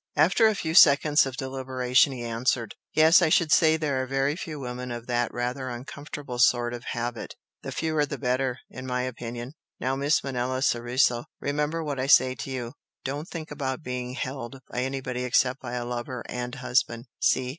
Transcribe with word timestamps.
After 0.15 0.47
a 0.47 0.55
few 0.55 0.73
seconds 0.73 1.27
of 1.27 1.37
deliberation 1.37 2.11
he 2.11 2.23
answered 2.23 2.73
"Yes 2.91 3.21
I 3.21 3.29
should 3.29 3.51
say 3.51 3.77
there 3.77 4.01
are 4.01 4.07
very 4.07 4.35
few 4.35 4.59
women 4.59 4.89
of 4.89 5.05
that 5.05 5.31
rather 5.31 5.69
uncomfortable 5.69 6.39
sort 6.39 6.73
of 6.73 6.83
habit, 6.85 7.35
the 7.61 7.71
fewer 7.71 8.03
the 8.07 8.17
better, 8.17 8.57
in 8.71 8.87
my 8.87 9.03
opinion. 9.03 9.53
Now 9.79 9.95
Miss 9.95 10.23
Manella 10.23 10.63
Soriso, 10.63 11.25
remember 11.39 11.83
what 11.83 11.99
I 11.99 12.07
say 12.07 12.33
to 12.33 12.49
you! 12.49 12.73
Don't 13.03 13.27
think 13.29 13.51
about 13.51 13.83
being 13.83 14.13
'held' 14.15 14.61
by 14.71 14.79
anybody 14.79 15.23
except 15.23 15.61
by 15.61 15.73
a 15.73 15.85
lover 15.85 16.23
and 16.27 16.55
husband! 16.55 17.05
See? 17.19 17.49